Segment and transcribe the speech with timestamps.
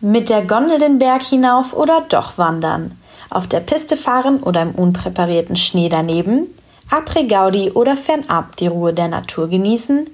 [0.00, 2.96] Mit der Gondel den Berg hinauf oder doch wandern?
[3.30, 6.46] Auf der Piste fahren oder im unpräparierten Schnee daneben?
[6.88, 10.08] Après Gaudi oder fernab die Ruhe der Natur genießen?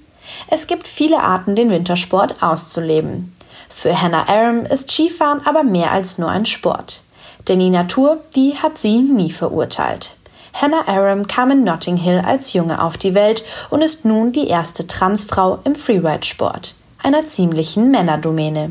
[0.49, 3.37] Es gibt viele Arten, den Wintersport auszuleben.
[3.69, 7.03] Für Hannah Aram ist Skifahren aber mehr als nur ein Sport.
[7.47, 10.15] Denn die Natur, die hat sie nie verurteilt.
[10.55, 14.49] Hannah Aram kam in Notting Hill als Junge auf die Welt und ist nun die
[14.49, 18.71] erste Transfrau im Freeride-Sport, einer ziemlichen Männerdomäne.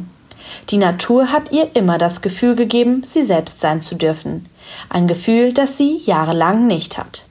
[0.69, 4.45] Die Natur hat ihr immer das Gefühl gegeben, sie selbst sein zu dürfen.
[4.89, 7.25] Ein Gefühl, das sie jahrelang nicht hat.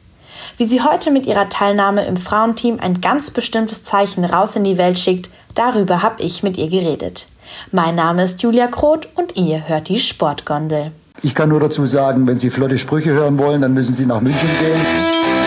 [0.57, 4.77] Wie sie heute mit ihrer Teilnahme im Frauenteam ein ganz bestimmtes Zeichen raus in die
[4.77, 7.27] Welt schickt, darüber habe ich mit ihr geredet.
[7.71, 10.93] Mein Name ist Julia Kroth und ihr hört die Sportgondel.
[11.23, 14.21] Ich kann nur dazu sagen, wenn Sie flotte Sprüche hören wollen, dann müssen Sie nach
[14.21, 15.42] München gehen.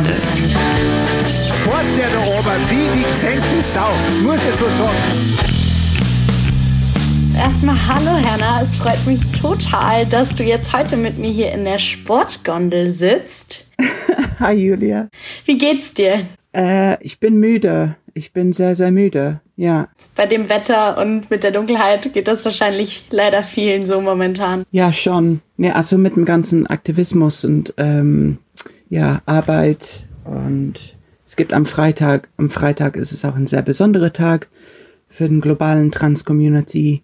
[0.00, 0.14] Sportfreunde.
[1.62, 3.90] Fort der da oben, wie die gesenkte Sau,
[4.22, 4.96] muss ich so sagen.
[7.36, 11.64] Erstmal hallo Herna, es freut mich total, dass du jetzt heute mit mir hier in
[11.64, 13.66] der Sportgondel sitzt.
[14.40, 15.08] Hi Julia.
[15.46, 16.20] Wie geht's dir?
[16.54, 17.96] Äh, ich bin müde.
[18.12, 19.40] Ich bin sehr, sehr müde.
[19.56, 19.88] Ja.
[20.16, 24.64] Bei dem Wetter und mit der Dunkelheit geht das wahrscheinlich leider vielen so momentan.
[24.72, 25.40] Ja, schon.
[25.58, 28.38] Ja, also mit dem ganzen Aktivismus und ähm,
[28.90, 34.12] ja, Arbeit und es gibt am Freitag, am Freitag ist es auch ein sehr besonderer
[34.12, 34.48] Tag
[35.08, 37.02] für den globalen Trans-Community.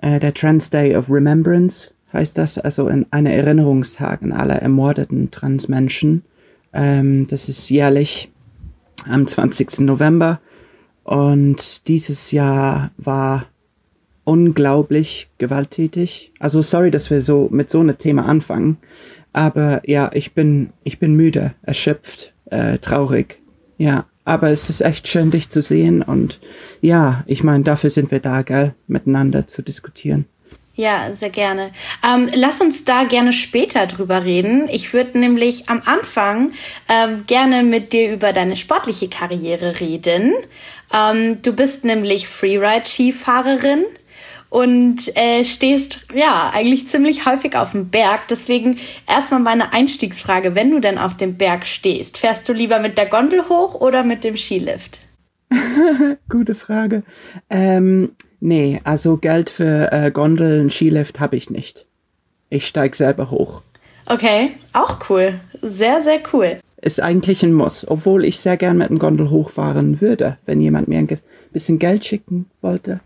[0.00, 5.30] Äh, der Trans Day of Remembrance heißt das, also in einer Erinnerungstag an alle ermordeten
[5.30, 6.22] Transmenschen.
[6.72, 8.30] Ähm, das ist jährlich
[9.06, 9.80] am 20.
[9.80, 10.40] November.
[11.04, 13.46] Und dieses Jahr war
[14.24, 16.32] unglaublich gewalttätig.
[16.40, 18.78] Also sorry, dass wir so mit so einem Thema anfangen.
[19.36, 23.38] Aber ja, ich bin, ich bin müde, erschöpft, äh, traurig.
[23.76, 26.00] Ja, aber es ist echt schön, dich zu sehen.
[26.00, 26.40] Und
[26.80, 30.24] ja, ich meine, dafür sind wir da, gell, miteinander zu diskutieren.
[30.74, 31.72] Ja, sehr gerne.
[32.02, 34.70] Ähm, lass uns da gerne später drüber reden.
[34.70, 36.52] Ich würde nämlich am Anfang
[36.88, 40.32] ähm, gerne mit dir über deine sportliche Karriere reden.
[40.90, 43.84] Ähm, du bist nämlich Freeride-Skifahrerin
[44.48, 48.28] und äh, stehst ja eigentlich ziemlich häufig auf dem Berg.
[48.28, 52.96] Deswegen erstmal meine Einstiegsfrage, wenn du denn auf dem Berg stehst, fährst du lieber mit
[52.96, 55.00] der Gondel hoch oder mit dem Skilift?
[56.28, 57.02] Gute Frage.
[57.50, 61.86] Ähm, nee, also Geld für äh, Gondeln, Skilift habe ich nicht.
[62.48, 63.62] Ich steige selber hoch.
[64.06, 65.40] Okay, auch cool.
[65.62, 66.60] Sehr, sehr cool.
[66.80, 70.86] Ist eigentlich ein Muss, obwohl ich sehr gern mit dem Gondel hochfahren würde, wenn jemand
[70.88, 71.08] mir ein
[71.52, 73.00] bisschen Geld schicken wollte.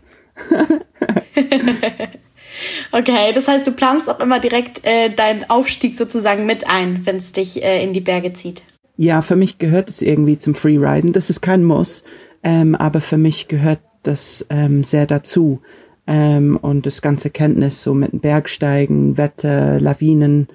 [2.91, 7.17] okay, das heißt, du planst auch immer direkt äh, deinen Aufstieg sozusagen mit ein, wenn
[7.17, 8.63] es dich äh, in die Berge zieht.
[8.97, 11.13] Ja, für mich gehört es irgendwie zum Freeriden.
[11.13, 12.03] Das ist kein Muss,
[12.43, 15.61] ähm, aber für mich gehört das ähm, sehr dazu.
[16.07, 20.47] Ähm, und das ganze Kenntnis so mit Bergsteigen, Wetter, Lawinen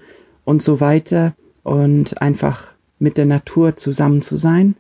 [0.44, 1.34] und so weiter.
[1.62, 2.68] Und einfach
[2.98, 4.76] mit der Natur zusammen zu sein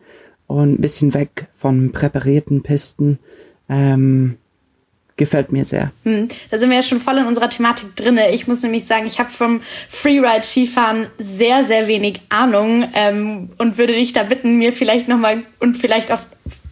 [0.46, 3.18] und ein bisschen weg von präparierten Pisten.
[3.68, 4.36] Ähm,
[5.16, 5.92] gefällt mir sehr.
[6.04, 8.32] Hm, da sind wir ja schon voll in unserer Thematik drinne.
[8.32, 13.94] Ich muss nämlich sagen, ich habe vom Freeride-Skifahren sehr, sehr wenig Ahnung ähm, und würde
[13.94, 16.20] dich da bitten, mir vielleicht nochmal und vielleicht auch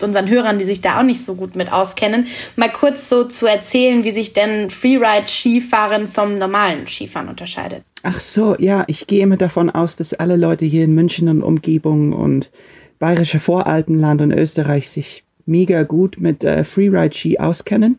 [0.00, 3.47] unseren Hörern, die sich da auch nicht so gut mit auskennen, mal kurz so zu
[3.47, 7.82] erzählen, wie sich denn Freeride-Skifahren vom normalen Skifahren unterscheidet.
[8.03, 11.43] Ach so, ja, ich gehe immer davon aus, dass alle Leute hier in München und
[11.43, 12.50] Umgebung und
[12.99, 17.99] Bayerische Voralpenland und Österreich sich mega gut mit äh, Freeride-Ski auskennen.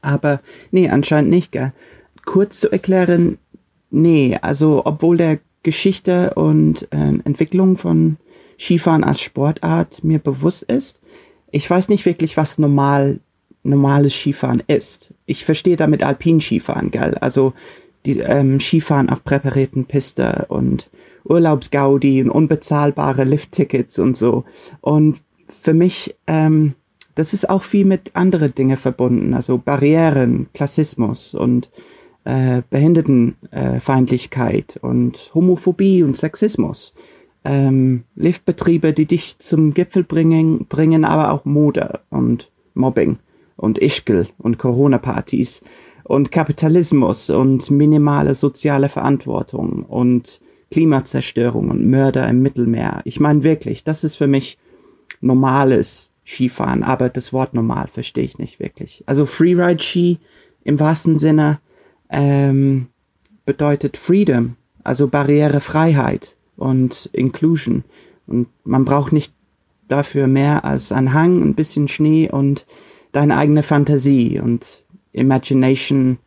[0.00, 0.40] Aber
[0.70, 1.72] nee, anscheinend nicht, gell.
[2.24, 3.38] Kurz zu erklären,
[3.90, 8.16] nee, also obwohl der Geschichte und äh, Entwicklung von
[8.58, 11.00] Skifahren als Sportart mir bewusst ist,
[11.50, 13.20] ich weiß nicht wirklich, was normal
[13.62, 15.14] normales Skifahren ist.
[15.26, 17.14] Ich verstehe damit Alpin-Skifahren, gell?
[17.20, 17.52] Also
[18.06, 20.90] die ähm, Skifahren auf präparierten Piste und
[21.24, 24.44] Urlaubsgaudi und unbezahlbare Lifttickets und so.
[24.80, 26.74] Und für mich ähm,
[27.18, 31.68] das ist auch viel mit anderen Dingen verbunden, also Barrieren, Klassismus und
[32.22, 36.94] äh, Behindertenfeindlichkeit und Homophobie und Sexismus.
[37.44, 43.18] Ähm, Liftbetriebe, die dich zum Gipfel bringen, bringen aber auch Mode und Mobbing
[43.56, 45.62] und Ischgl und Corona-Partys
[46.04, 50.40] und Kapitalismus und minimale soziale Verantwortung und
[50.70, 53.00] Klimazerstörung und Mörder im Mittelmeer.
[53.04, 54.56] Ich meine wirklich, das ist für mich
[55.20, 59.02] normales Skifahren, aber das Wort normal verstehe ich nicht wirklich.
[59.06, 60.18] Also Freeride-Ski
[60.62, 61.58] im wahrsten Sinne
[62.10, 62.88] ähm,
[63.46, 67.84] bedeutet Freedom, also Barrierefreiheit und Inclusion.
[68.26, 69.32] Und man braucht nicht
[69.88, 72.66] dafür mehr als ein Hang, ein bisschen Schnee und
[73.12, 76.18] deine eigene Fantasie und Imagination,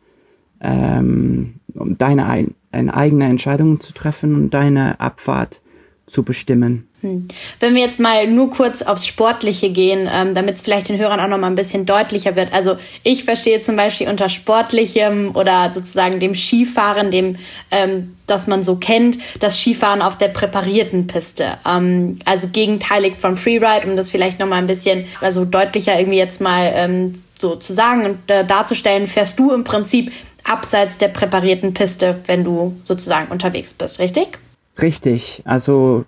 [0.60, 5.60] ähm, um deine ein, eine eigene Entscheidung zu treffen und deine Abfahrt
[6.06, 6.88] zu bestimmen.
[7.02, 7.26] Hm.
[7.58, 11.18] Wenn wir jetzt mal nur kurz aufs Sportliche gehen, ähm, damit es vielleicht den Hörern
[11.18, 12.52] auch noch mal ein bisschen deutlicher wird.
[12.52, 17.36] Also ich verstehe zum Beispiel unter Sportlichem oder sozusagen dem Skifahren, dem,
[17.72, 21.58] ähm, das man so kennt, das Skifahren auf der präparierten Piste.
[21.68, 26.18] Ähm, also gegenteilig vom Freeride, um das vielleicht noch mal ein bisschen, also deutlicher irgendwie
[26.18, 30.12] jetzt mal ähm, so zu sagen und äh, darzustellen, fährst du im Prinzip
[30.44, 34.38] abseits der präparierten Piste, wenn du sozusagen unterwegs bist, richtig?
[34.80, 36.04] Richtig, also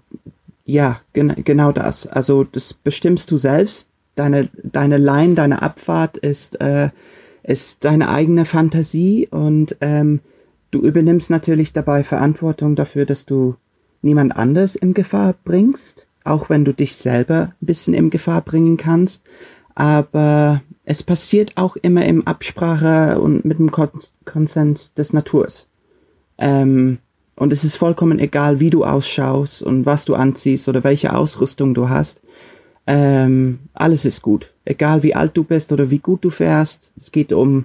[0.65, 2.07] ja, gen genau das.
[2.07, 3.89] Also das bestimmst du selbst.
[4.15, 6.91] Deine, deine Line, deine Abfahrt ist, äh,
[7.43, 10.21] ist deine eigene Fantasie und ähm,
[10.71, 13.57] du übernimmst natürlich dabei Verantwortung dafür, dass du
[14.03, 18.77] niemand anders in Gefahr bringst, auch wenn du dich selber ein bisschen in Gefahr bringen
[18.77, 19.25] kannst.
[19.75, 25.67] Aber es passiert auch immer im Absprache und mit dem Konsens des Naturs.
[26.39, 26.99] Ähm,
[27.37, 31.75] und es ist vollkommen egal, wie du ausschaust und was du anziehst oder welche Ausrüstung
[31.75, 32.23] du hast.
[32.87, 34.53] Ähm, alles ist gut.
[34.65, 36.91] Egal wie alt du bist oder wie gut du fährst.
[36.99, 37.65] Es geht um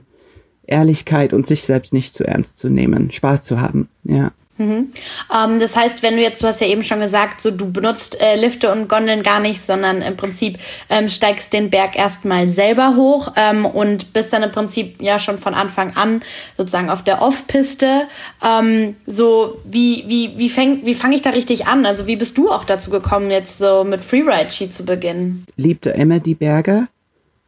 [0.66, 3.89] Ehrlichkeit und sich selbst nicht zu ernst zu nehmen, Spaß zu haben.
[4.04, 4.31] Ja.
[4.59, 4.91] Mhm.
[5.33, 8.21] Ähm, das heißt, wenn du jetzt, du hast ja eben schon gesagt, so du benutzt
[8.21, 10.59] äh, Lifte und Gondeln gar nicht, sondern im Prinzip
[10.89, 15.38] ähm, steigst den Berg erstmal selber hoch ähm, und bist dann im Prinzip ja schon
[15.38, 16.21] von Anfang an
[16.57, 18.01] sozusagen auf der Off-Piste.
[18.45, 21.85] Ähm, so wie wie wie fäng, wie fange ich da richtig an?
[21.85, 25.45] Also wie bist du auch dazu gekommen, jetzt so mit Freeride-Ski zu beginnen?
[25.55, 26.89] Liebte immer die Berge.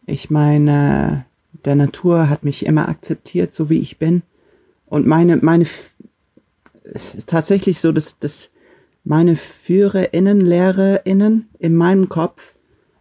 [0.05, 1.25] Ich meine,
[1.65, 4.23] der Natur hat mich immer akzeptiert, so wie ich bin.
[4.91, 5.65] Und meine, meine
[7.15, 8.51] ist tatsächlich so, dass, dass
[9.03, 12.53] meine FührerInnen, LehrerInnen in meinem Kopf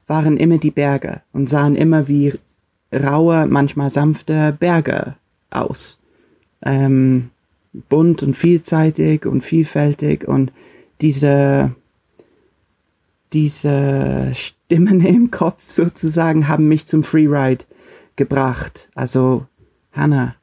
[0.07, 2.35] waren immer die Berge und sahen immer wie
[2.93, 5.17] raue, manchmal sanfte Berge
[5.51, 5.99] aus.
[6.63, 7.31] Ähm,
[7.73, 10.53] bunt und vielseitig und vielfältig und
[11.01, 11.75] diese,
[13.33, 17.65] diese Stimmen im Kopf sozusagen haben mich zum Freeride
[18.17, 18.89] gebracht.
[18.95, 19.47] Also,
[19.93, 20.35] Hannah,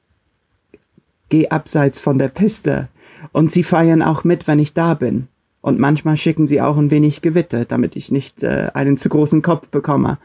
[1.29, 2.89] geh abseits von der Piste.
[3.31, 5.27] Und sie feiern auch mit, wenn ich da bin.
[5.61, 9.41] Und manchmal schicken sie auch ein wenig Gewitter, damit ich nicht äh, einen zu großen
[9.41, 10.17] Kopf bekomme.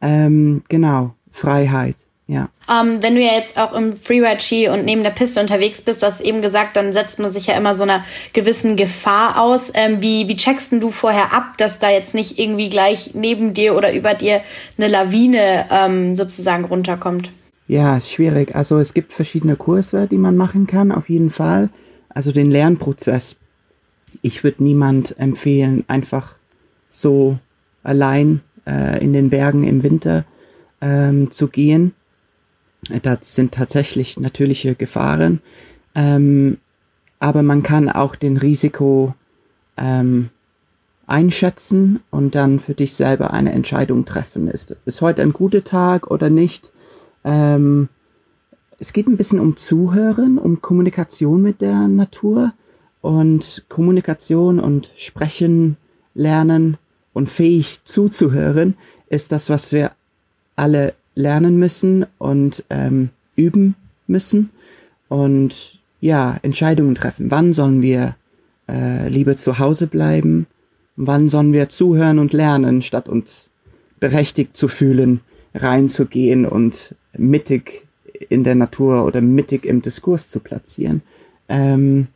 [0.00, 2.06] Ähm, genau, Freiheit.
[2.26, 2.48] Ja.
[2.68, 6.00] Um, ähm, wenn du ja jetzt auch im Freeride-Ski und neben der Piste unterwegs bist,
[6.02, 9.72] du hast eben gesagt, dann setzt man sich ja immer so einer gewissen Gefahr aus.
[9.74, 13.74] Ähm, wie, wie checkst du vorher ab, dass da jetzt nicht irgendwie gleich neben dir
[13.76, 14.42] oder über dir
[14.78, 17.32] eine Lawine ähm, sozusagen runterkommt?
[17.66, 18.54] Ja, ist schwierig.
[18.54, 21.70] Also es gibt verschiedene Kurse, die man machen kann, auf jeden Fall
[22.10, 23.36] also den Lernprozess.
[24.22, 26.36] Ich würde niemand empfehlen, einfach
[26.90, 27.38] so
[27.82, 30.24] allein äh, in den Bergen im Winter
[30.80, 31.94] ähm, zu gehen.
[33.02, 35.40] Das sind tatsächlich natürliche Gefahren.
[35.94, 36.58] Ähm,
[37.18, 39.14] aber man kann auch den Risiko
[39.76, 40.30] ähm,
[41.06, 44.48] einschätzen und dann für dich selber eine Entscheidung treffen.
[44.48, 46.72] Ist, ist heute ein guter Tag oder nicht?
[47.24, 47.88] Ähm,
[48.80, 52.54] es geht ein bisschen um Zuhören, um Kommunikation mit der Natur
[53.02, 55.76] und Kommunikation und Sprechen,
[56.14, 56.78] Lernen
[57.12, 58.74] und fähig zuzuhören
[59.08, 59.92] ist das, was wir
[60.56, 63.74] alle lernen müssen und ähm, üben
[64.06, 64.50] müssen
[65.08, 67.30] und ja, Entscheidungen treffen.
[67.30, 68.16] Wann sollen wir
[68.68, 70.46] äh, lieber zu Hause bleiben?
[70.96, 73.50] Wann sollen wir zuhören und lernen, statt uns
[74.00, 75.20] berechtigt zu fühlen,
[75.54, 77.86] reinzugehen und mittig
[78.28, 81.02] in der Natur oder mittig im Diskurs zu platzieren.
[81.48, 82.08] Ähm,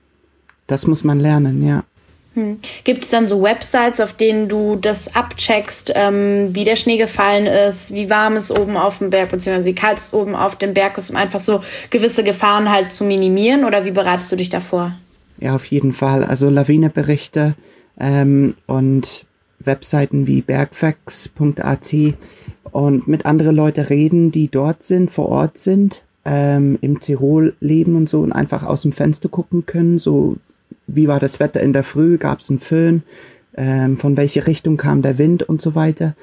[0.66, 1.84] das muss man lernen, ja.
[2.34, 2.58] Hm.
[2.82, 7.46] Gibt es dann so Websites, auf denen du das abcheckst, ähm, wie der Schnee gefallen
[7.46, 10.74] ist, wie warm es oben auf dem Berg, beziehungsweise wie kalt es oben auf dem
[10.74, 13.64] Berg ist, um einfach so gewisse Gefahren halt zu minimieren?
[13.64, 14.94] Oder wie bereitest du dich davor?
[15.38, 16.24] Ja, auf jeden Fall.
[16.24, 17.54] Also Lawineberichte
[18.00, 19.26] ähm, und
[19.60, 21.94] Webseiten wie bergfacts.at
[22.72, 27.96] und mit anderen Leuten reden, die dort sind, vor Ort sind, ähm, im Tirol leben
[27.96, 30.36] und so und einfach aus dem Fenster gucken können, so
[30.86, 33.02] wie war das Wetter in der Früh, gab es einen Föhn,
[33.56, 36.14] ähm, von welcher Richtung kam der Wind und so weiter.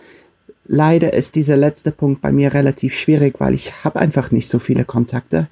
[0.66, 4.60] Leider ist dieser letzte Punkt bei mir relativ schwierig, weil ich habe einfach nicht so
[4.60, 5.48] viele Kontakte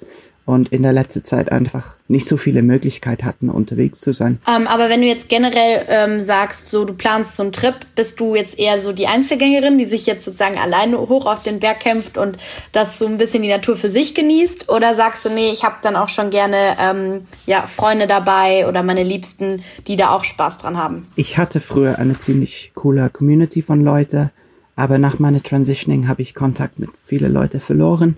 [0.50, 4.40] und in der letzten Zeit einfach nicht so viele Möglichkeiten hatten, unterwegs zu sein.
[4.48, 8.18] Ähm, aber wenn du jetzt generell ähm, sagst, so du planst so einen Trip, bist
[8.18, 11.78] du jetzt eher so die Einzelgängerin, die sich jetzt sozusagen alleine hoch auf den Berg
[11.78, 12.36] kämpft und
[12.72, 14.68] das so ein bisschen die Natur für sich genießt?
[14.68, 18.82] Oder sagst du, nee, ich habe dann auch schon gerne ähm, ja, Freunde dabei oder
[18.82, 21.06] meine Liebsten, die da auch Spaß dran haben?
[21.14, 24.30] Ich hatte früher eine ziemlich coole Community von Leuten,
[24.74, 28.16] aber nach meiner Transitioning habe ich Kontakt mit vielen Leuten verloren.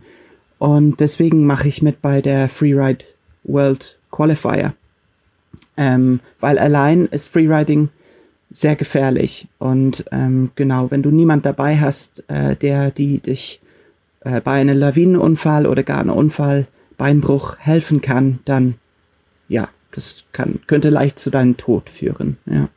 [0.63, 3.05] Und deswegen mache ich mit bei der Freeride
[3.43, 4.75] World Qualifier.
[5.77, 7.89] Ähm, weil allein ist Freeriding
[8.49, 9.49] sehr gefährlich.
[9.59, 13.61] Und ähm, genau, wenn du niemand dabei hast, äh, der die dich
[14.21, 18.77] äh, bei einem Lawinenunfall oder gar einem Unfall, Beinbruch helfen kann, dann
[19.49, 22.37] ja, das kann, könnte leicht zu deinem Tod führen.
[22.47, 22.69] Ja.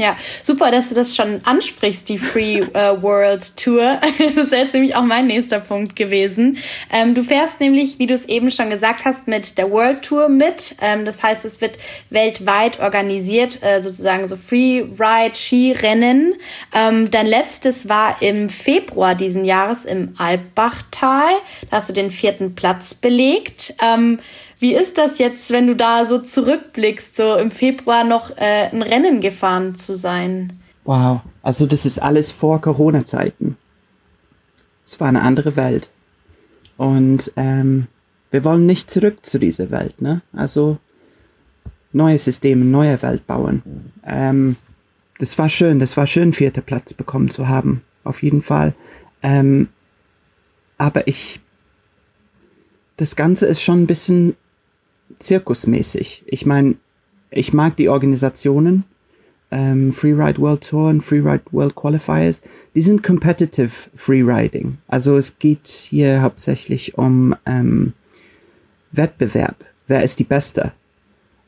[0.00, 2.68] Ja, super, dass du das schon ansprichst, die Free uh,
[3.02, 4.00] World Tour.
[4.36, 6.58] Das wäre jetzt nämlich auch mein nächster Punkt gewesen.
[6.92, 10.28] Ähm, du fährst nämlich, wie du es eben schon gesagt hast, mit der World Tour
[10.28, 10.76] mit.
[10.80, 11.78] Ähm, das heißt, es wird
[12.10, 16.34] weltweit organisiert, äh, sozusagen so Free Ride Skirennen.
[16.72, 21.32] Ähm, dein letztes war im Februar diesen Jahres im Alpbachtal.
[21.70, 23.74] Da hast du den vierten Platz belegt.
[24.58, 28.82] Wie ist das jetzt, wenn du da so zurückblickst, so im Februar noch äh, ein
[28.82, 30.60] Rennen gefahren zu sein?
[30.84, 33.56] Wow, also das ist alles vor Corona-Zeiten.
[34.84, 35.88] Es war eine andere Welt.
[36.76, 37.86] Und ähm,
[38.30, 40.22] wir wollen nicht zurück zu dieser Welt, ne?
[40.32, 40.78] Also
[41.92, 43.92] neue Systeme, neue Welt bauen.
[44.04, 44.56] Ähm,
[45.18, 48.74] das war schön, das war schön, vierter Platz bekommen zu haben, auf jeden Fall.
[49.22, 49.68] Ähm,
[50.78, 51.40] aber ich,
[52.96, 54.36] das Ganze ist schon ein bisschen
[55.18, 56.24] zirkusmäßig.
[56.26, 56.76] Ich meine,
[57.30, 58.84] ich mag die Organisationen,
[59.50, 62.42] ähm, Freeride World Tour und Freeride World Qualifiers,
[62.74, 64.78] die sind competitive Freeriding.
[64.88, 67.94] Also es geht hier hauptsächlich um ähm,
[68.92, 69.56] Wettbewerb.
[69.86, 70.72] Wer ist die Beste?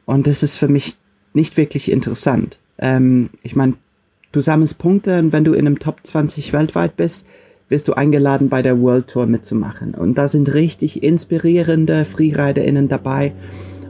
[0.07, 0.97] Und das ist für mich
[1.35, 2.59] nicht wirklich interessant.
[2.79, 3.75] Ähm, ich meine,
[4.33, 7.27] du sammelst Punkte und wenn du in einem Top 20 weltweit bist,
[7.71, 9.95] wirst du eingeladen, bei der World Tour mitzumachen.
[9.95, 13.33] Und da sind richtig inspirierende FreeriderInnen dabei.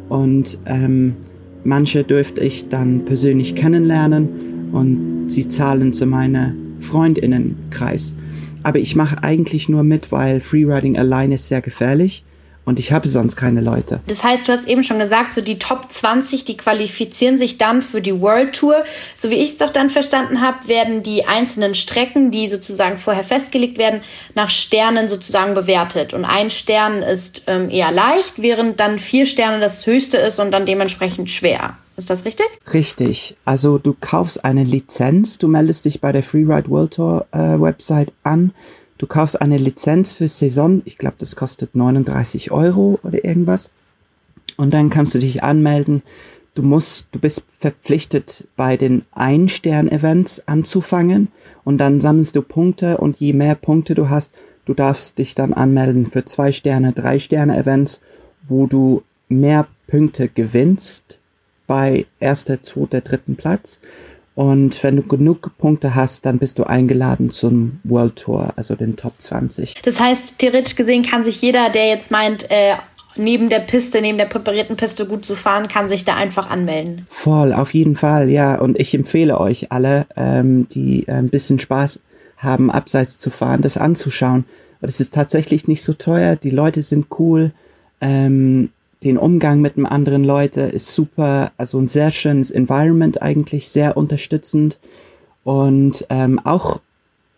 [0.08, 1.16] Und ähm,
[1.64, 8.14] manche dürfte ich dann persönlich kennenlernen und sie zahlen zu meinem Freundinnenkreis.
[8.62, 12.25] Aber ich mache eigentlich nur mit, weil Freeriding allein ist sehr gefährlich
[12.64, 14.00] und ich habe sonst keine Leute.
[14.07, 17.83] Das heißt, du hast eben schon gesagt, so die Top 20, die qualifizieren sich dann
[17.83, 18.85] für die World Tour.
[19.17, 23.25] So wie ich es doch dann verstanden habe, werden die einzelnen Strecken, die sozusagen vorher
[23.25, 24.02] festgelegt werden,
[24.35, 26.12] nach Sternen sozusagen bewertet.
[26.12, 30.50] Und ein Stern ist ähm, eher leicht, während dann vier Sterne das höchste ist und
[30.50, 31.76] dann dementsprechend schwer.
[31.97, 32.47] Ist das richtig?
[32.73, 33.37] Richtig.
[33.45, 38.12] Also du kaufst eine Lizenz, du meldest dich bei der Freeride World Tour äh, Website
[38.23, 38.52] an
[39.00, 43.71] Du kaufst eine Lizenz für Saison, ich glaube, das kostet 39 Euro oder irgendwas.
[44.59, 46.02] Und dann kannst du dich anmelden.
[46.52, 51.28] Du musst, du bist verpflichtet, bei den Ein-Stern-Events anzufangen
[51.64, 54.35] und dann sammelst du Punkte und je mehr Punkte du hast,
[54.66, 58.02] du darfst dich dann anmelden für zwei Sterne, drei Sterne Events,
[58.42, 61.19] wo du mehr Punkte gewinnst
[61.66, 63.80] bei erster, zweiter, dritten Platz
[64.40, 68.97] und wenn du genug Punkte hast, dann bist du eingeladen zum World Tour, also den
[68.97, 69.82] Top 20.
[69.82, 72.73] Das heißt, theoretisch gesehen kann sich jeder, der jetzt meint, äh,
[73.16, 77.04] neben der Piste, neben der präparierten Piste gut zu fahren, kann sich da einfach anmelden.
[77.11, 78.59] Voll, auf jeden Fall, ja.
[78.59, 82.00] Und ich empfehle euch alle, ähm, die äh, ein bisschen Spaß
[82.38, 84.47] haben, abseits zu fahren, das anzuschauen.
[84.80, 86.37] Das ist tatsächlich nicht so teuer.
[86.37, 87.52] Die Leute sind cool.
[88.00, 88.70] Ähm,
[89.02, 93.97] den Umgang mit den anderen Leuten ist super, also ein sehr schönes Environment eigentlich, sehr
[93.97, 94.78] unterstützend
[95.42, 96.80] und ähm, auch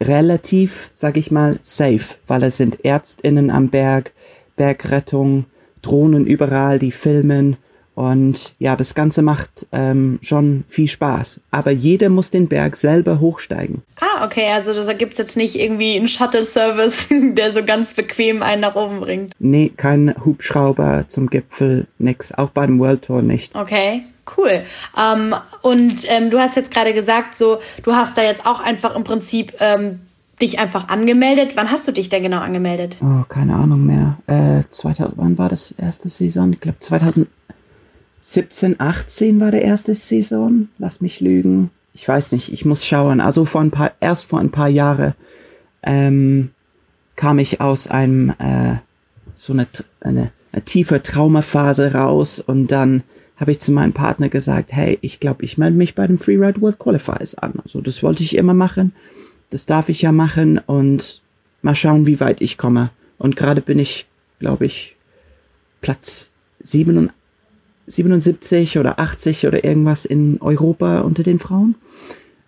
[0.01, 4.13] relativ, sag ich mal, safe, weil es sind Ärztinnen am Berg,
[4.57, 5.45] Bergrettung,
[5.83, 7.57] Drohnen überall, die filmen
[7.95, 11.41] und ja, das Ganze macht ähm, schon viel Spaß.
[11.51, 13.83] Aber jeder muss den Berg selber hochsteigen.
[14.01, 14.49] Ah, okay.
[14.53, 18.77] Also da gibt es jetzt nicht irgendwie einen Shuttle-Service, der so ganz bequem einen nach
[18.77, 19.35] oben bringt.
[19.39, 22.33] Nee, kein Hubschrauber zum Gipfel, nix.
[22.33, 23.55] Auch beim World Tour nicht.
[23.55, 24.03] Okay.
[24.37, 24.63] Cool.
[24.97, 28.95] Ähm, und ähm, du hast jetzt gerade gesagt, so du hast da jetzt auch einfach
[28.95, 30.01] im Prinzip ähm,
[30.41, 31.57] dich einfach angemeldet.
[31.57, 32.97] Wann hast du dich denn genau angemeldet?
[33.03, 34.19] Oh, keine Ahnung mehr.
[34.27, 36.53] Äh, 2000, wann war das erste Saison?
[36.53, 37.29] Ich glaube 2000.
[38.23, 40.69] 17, 18 war der erste Saison.
[40.79, 41.71] Lass mich lügen.
[41.93, 43.21] Ich weiß nicht, ich muss schauen.
[43.21, 45.15] Also vor ein paar, erst vor ein paar Jahren
[45.83, 46.51] ähm,
[47.17, 48.77] kam ich aus einem äh,
[49.35, 49.67] so eine,
[50.01, 53.03] eine, eine tiefe Traumaphase raus und dann
[53.37, 56.61] habe ich zu meinem Partner gesagt, hey, ich glaube, ich melde mich bei den Freeride
[56.61, 57.55] World Qualifiers an.
[57.65, 58.95] Also das wollte ich immer machen.
[59.51, 61.21] Das darf ich ja machen und
[61.61, 62.91] mal schauen, wie weit ich komme.
[63.19, 64.07] Und gerade bin ich,
[64.39, 64.95] glaube ich,
[65.81, 66.31] Platz
[67.87, 71.75] 77 oder 80 oder irgendwas in Europa unter den Frauen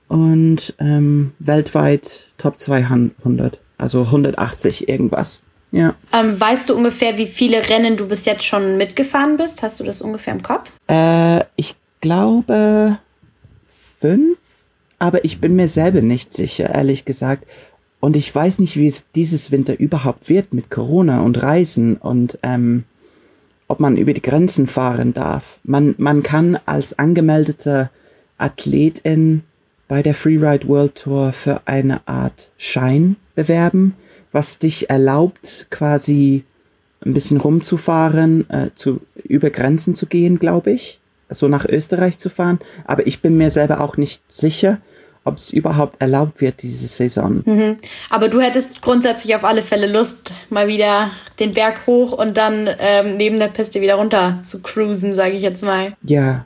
[0.08, 5.42] und ähm, weltweit Top 200, also 180 irgendwas.
[5.72, 5.96] Ja.
[6.12, 9.62] Ähm, weißt du ungefähr, wie viele Rennen du bis jetzt schon mitgefahren bist?
[9.62, 10.70] Hast du das ungefähr im Kopf?
[10.86, 12.98] Äh, ich glaube
[13.98, 14.38] fünf,
[15.00, 17.44] aber ich bin mir selber nicht sicher, ehrlich gesagt.
[17.98, 22.38] Und ich weiß nicht, wie es dieses Winter überhaupt wird mit Corona und Reisen und
[22.42, 22.84] ähm,
[23.68, 25.58] ob man über die Grenzen fahren darf.
[25.64, 27.90] Man, man kann als angemeldete
[28.38, 29.42] Athletin
[29.88, 33.94] bei der Freeride World Tour für eine Art Schein bewerben,
[34.32, 36.44] was dich erlaubt, quasi
[37.04, 42.30] ein bisschen rumzufahren, äh, zu, über Grenzen zu gehen, glaube ich, so nach Österreich zu
[42.30, 42.58] fahren.
[42.84, 44.78] Aber ich bin mir selber auch nicht sicher,
[45.24, 47.42] ob es überhaupt erlaubt wird, diese Saison.
[47.44, 47.76] Mhm.
[48.10, 52.68] Aber du hättest grundsätzlich auf alle Fälle Lust, mal wieder den Berg hoch und dann
[52.78, 55.94] ähm, neben der Piste wieder runter zu cruisen, sage ich jetzt mal.
[56.02, 56.44] Ja,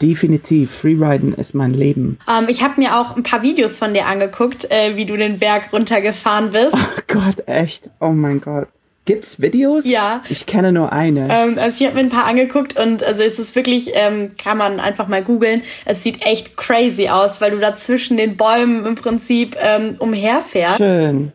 [0.00, 0.70] definitiv.
[0.70, 2.18] Freeriden ist mein Leben.
[2.28, 5.38] Ähm, ich habe mir auch ein paar Videos von dir angeguckt, äh, wie du den
[5.38, 6.74] Berg runtergefahren bist.
[6.74, 7.90] Ach Gott, echt?
[8.00, 8.68] Oh mein Gott.
[9.06, 9.86] Gibt's Videos?
[9.86, 10.22] Ja.
[10.28, 11.28] Ich kenne nur eine.
[11.30, 14.58] Ähm, also ich habe mir ein paar angeguckt und also es ist wirklich, ähm, kann
[14.58, 15.62] man einfach mal googeln.
[15.84, 20.78] Es sieht echt crazy aus, weil du da zwischen den Bäumen im Prinzip ähm, umherfährst.
[20.78, 21.32] Schön.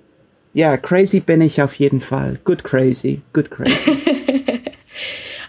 [0.54, 2.40] Ja, crazy bin ich auf jeden Fall.
[2.44, 3.22] Good crazy.
[3.32, 3.74] Good crazy.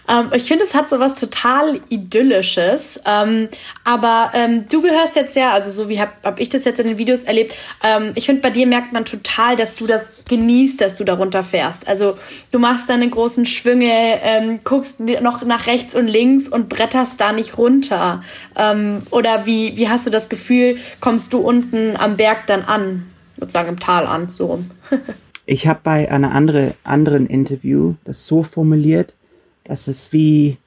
[0.07, 2.99] Ähm, ich finde, es hat so was total Idyllisches.
[3.05, 3.49] Ähm,
[3.83, 6.87] aber ähm, du gehörst jetzt ja, also so wie habe hab ich das jetzt in
[6.87, 10.81] den Videos erlebt, ähm, ich finde, bei dir merkt man total, dass du das genießt,
[10.81, 11.87] dass du darunter fährst.
[11.87, 12.17] Also
[12.51, 13.91] du machst deine großen Schwünge,
[14.23, 18.23] ähm, guckst noch nach rechts und links und bretterst da nicht runter.
[18.55, 23.05] Ähm, oder wie, wie hast du das Gefühl, kommst du unten am Berg dann an?
[23.39, 24.71] Sozusagen im Tal an, so rum.
[25.45, 29.15] ich habe bei einer andere, anderen Interview das so formuliert,
[29.63, 30.57] das ist wie,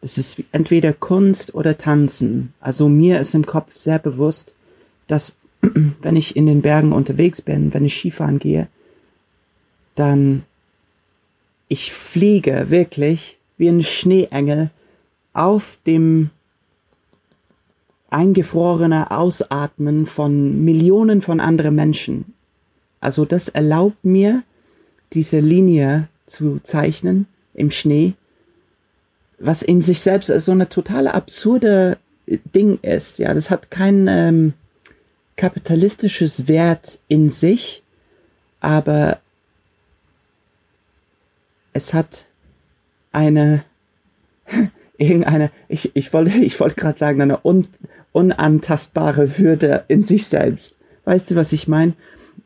[0.00, 2.52] das ist wie entweder Kunst oder Tanzen.
[2.60, 4.54] Also mir ist im Kopf sehr bewusst,
[5.06, 8.68] dass wenn ich in den Bergen unterwegs bin, wenn ich Skifahren gehe,
[9.94, 10.44] dann
[11.68, 14.70] ich fliege wirklich wie ein Schneeengel
[15.32, 16.30] auf dem
[18.10, 22.34] eingefrorene Ausatmen von Millionen von anderen Menschen.
[23.00, 24.42] Also das erlaubt mir,
[25.12, 27.26] diese Linie zu zeichnen
[27.56, 28.14] im Schnee,
[29.38, 33.18] was in sich selbst so eine totale absurde Ding ist.
[33.18, 34.52] Ja, das hat kein ähm,
[35.36, 37.82] kapitalistisches Wert in sich,
[38.60, 39.18] aber
[41.72, 42.26] es hat
[43.12, 43.64] eine
[44.98, 47.66] irgendeine, ich, ich wollte, ich wollte gerade sagen, eine un,
[48.12, 50.74] unantastbare Würde in sich selbst.
[51.04, 51.94] Weißt du, was ich meine?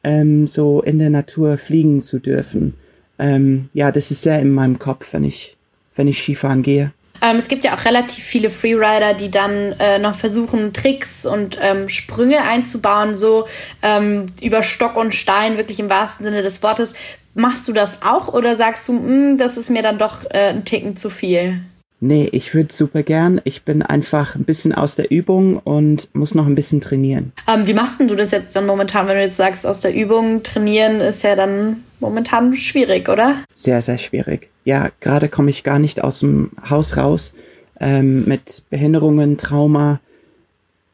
[0.02, 2.74] Ähm, so in der Natur fliegen zu dürfen
[3.20, 5.56] ähm, ja, das ist sehr in meinem Kopf, wenn ich,
[5.94, 6.92] wenn ich Skifahren gehe.
[7.22, 11.58] Ähm, es gibt ja auch relativ viele Freerider, die dann äh, noch versuchen, Tricks und
[11.60, 13.46] ähm, Sprünge einzubauen, so
[13.82, 16.94] ähm, über Stock und Stein, wirklich im wahrsten Sinne des Wortes.
[17.34, 20.64] Machst du das auch oder sagst du, hm, das ist mir dann doch äh, ein
[20.64, 21.60] Ticken zu viel?
[22.02, 23.42] Nee, ich würde super gern.
[23.44, 27.32] Ich bin einfach ein bisschen aus der Übung und muss noch ein bisschen trainieren.
[27.46, 30.42] Ähm, wie machst du das jetzt dann momentan, wenn du jetzt sagst, aus der Übung
[30.42, 33.36] trainieren ist ja dann momentan schwierig, oder?
[33.52, 34.48] Sehr, sehr schwierig.
[34.64, 37.32] Ja, gerade komme ich gar nicht aus dem Haus raus
[37.78, 40.00] ähm, mit Behinderungen, Trauma,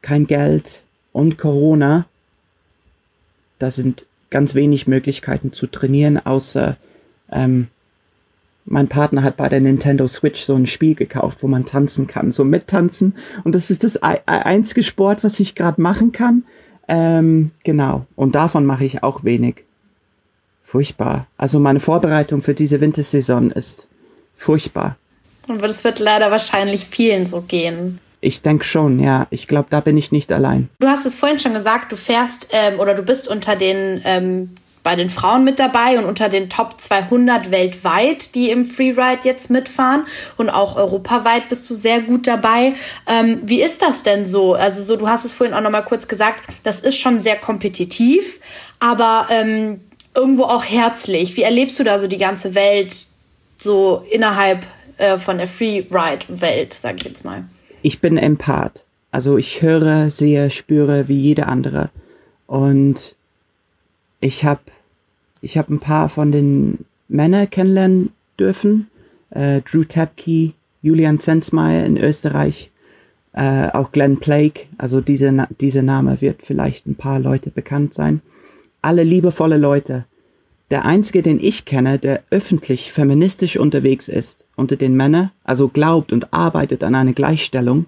[0.02, 2.06] kein Geld und Corona.
[3.58, 6.76] Da sind ganz wenig Möglichkeiten zu trainieren, außer
[7.30, 7.68] ähm,
[8.66, 12.32] mein Partner hat bei der Nintendo Switch so ein Spiel gekauft, wo man tanzen kann,
[12.32, 13.14] so mittanzen.
[13.44, 16.42] Und das ist das einzige Sport, was ich gerade machen kann.
[16.88, 18.06] Ähm, genau.
[18.16, 19.65] Und davon mache ich auch wenig.
[20.66, 21.28] Furchtbar.
[21.38, 23.86] Also meine Vorbereitung für diese Wintersaison ist
[24.34, 24.96] furchtbar.
[25.48, 28.00] Aber das wird leider wahrscheinlich vielen so gehen.
[28.20, 29.28] Ich denke schon, ja.
[29.30, 30.68] Ich glaube, da bin ich nicht allein.
[30.80, 34.56] Du hast es vorhin schon gesagt, du fährst ähm, oder du bist unter den ähm,
[34.82, 39.50] bei den Frauen mit dabei und unter den Top 200 weltweit, die im Freeride jetzt
[39.50, 42.74] mitfahren und auch europaweit bist du sehr gut dabei.
[43.08, 44.54] Ähm, wie ist das denn so?
[44.54, 47.34] Also so, du hast es vorhin auch noch mal kurz gesagt, das ist schon sehr
[47.34, 48.38] kompetitiv,
[48.78, 49.80] aber ähm,
[50.16, 51.36] irgendwo auch herzlich.
[51.36, 53.06] Wie erlebst du da so die ganze Welt
[53.58, 54.66] so innerhalb
[54.98, 57.44] äh, von der Freeride-Welt, sage ich jetzt mal?
[57.82, 58.84] Ich bin Empath.
[59.10, 61.90] Also ich höre, sehe, spüre wie jeder andere.
[62.46, 63.14] Und
[64.20, 64.60] ich habe
[65.40, 68.88] ich habe ein paar von den Männern kennenlernen dürfen.
[69.30, 70.52] Äh, Drew Tapke,
[70.82, 72.70] Julian Sensmeier in Österreich,
[73.32, 74.64] äh, auch Glenn Plague.
[74.78, 78.22] Also diese, dieser Name wird vielleicht ein paar Leute bekannt sein.
[78.82, 80.04] Alle liebevolle Leute.
[80.70, 86.12] der einzige, den ich kenne, der öffentlich feministisch unterwegs ist unter den Männern, also glaubt
[86.12, 87.86] und arbeitet an einer Gleichstellung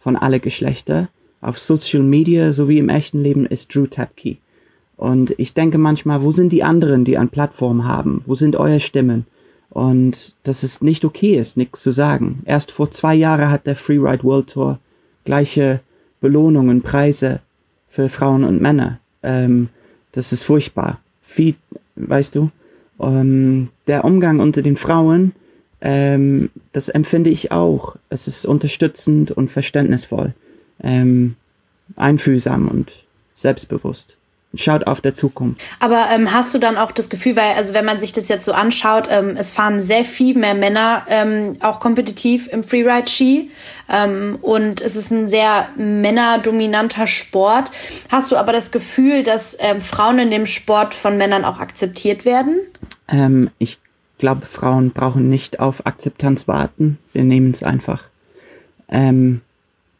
[0.00, 1.08] von alle Geschlechter
[1.40, 4.38] auf Social Media sowie im echten Leben, ist Drew Tapke.
[4.96, 8.22] Und ich denke manchmal, wo sind die anderen, die eine Plattform haben?
[8.26, 9.26] Wo sind eure Stimmen?
[9.68, 12.42] Und dass es nicht okay ist, nichts zu sagen.
[12.46, 14.78] Erst vor zwei Jahren hat der Freeride World Tour
[15.24, 15.80] gleiche
[16.20, 17.40] Belohnungen, Preise
[17.88, 19.00] für Frauen und Männer.
[19.22, 19.68] Ähm,
[20.16, 20.98] das ist furchtbar.
[21.22, 21.54] Viel,
[21.96, 22.50] weißt du,
[22.98, 25.32] ähm, der Umgang unter den Frauen,
[25.82, 27.96] ähm, das empfinde ich auch.
[28.08, 30.32] Es ist unterstützend und verständnisvoll,
[30.82, 31.36] ähm,
[31.96, 34.15] einfühlsam und selbstbewusst
[34.54, 35.60] schaut auf der Zukunft.
[35.80, 38.44] Aber ähm, hast du dann auch das Gefühl, weil, also wenn man sich das jetzt
[38.44, 43.50] so anschaut, ähm, es fahren sehr viel mehr Männer ähm, auch kompetitiv im Freeride-Ski
[43.88, 47.70] ähm, und es ist ein sehr männerdominanter Sport.
[48.08, 52.24] Hast du aber das Gefühl, dass ähm, Frauen in dem Sport von Männern auch akzeptiert
[52.24, 52.60] werden?
[53.08, 53.78] Ähm, ich
[54.18, 56.98] glaube, Frauen brauchen nicht auf Akzeptanz warten.
[57.12, 58.04] Wir nehmen es einfach.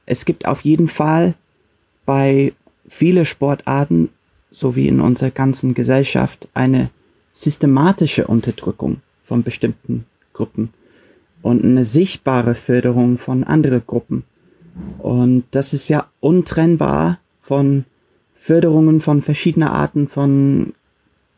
[0.07, 1.35] es gibt auf jeden Fall
[2.07, 2.53] bei
[2.89, 4.11] viele Sportarten
[4.57, 6.89] so wie in unserer ganzen Gesellschaft eine
[7.35, 10.71] systematische Unterdrückung von bestimmten Gruppen
[11.43, 14.25] und eine sichtbare Förderung von anderen Gruppen.
[14.97, 17.85] Und das ist ja untrennbar von
[18.35, 20.73] Förderungen von verschiedener Arten von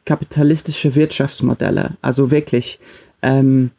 [0.04, 1.96] kapitalistische Wirtschaftsmodelle.
[2.00, 2.78] Also wirklich,
[3.22, 3.72] ähm,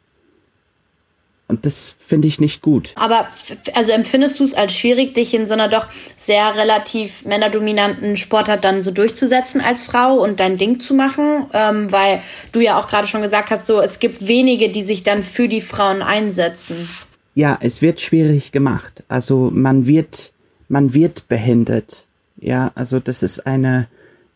[1.50, 2.92] und das finde ich nicht gut.
[2.94, 3.28] Aber
[3.74, 5.86] also empfindest du es als schwierig, dich in so einer doch
[6.16, 11.46] sehr relativ männerdominanten Sportart dann so durchzusetzen als Frau und dein Ding zu machen?
[11.52, 15.02] Ähm, weil du ja auch gerade schon gesagt hast, so es gibt wenige, die sich
[15.02, 16.88] dann für die Frauen einsetzen.
[17.34, 19.02] Ja, es wird schwierig gemacht.
[19.08, 20.32] Also man wird,
[20.68, 22.06] man wird behindert.
[22.38, 23.88] Ja, also das ist eine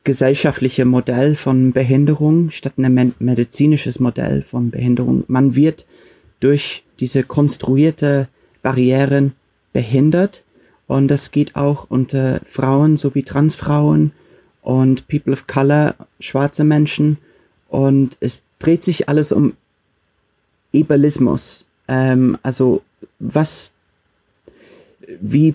[0.04, 5.24] gesellschaftliche Modell von Behinderung statt ein medizinisches Modell von Behinderung.
[5.28, 5.86] Man wird
[6.40, 8.28] durch diese konstruierte
[8.62, 9.32] Barrieren
[9.72, 10.42] behindert.
[10.86, 14.12] Und das geht auch unter Frauen sowie Transfrauen
[14.62, 17.18] und People of Color, schwarze Menschen.
[17.68, 19.54] Und es dreht sich alles um
[20.74, 21.64] Ableismus.
[21.88, 22.82] Ähm, also
[23.18, 23.72] was,
[25.20, 25.54] wie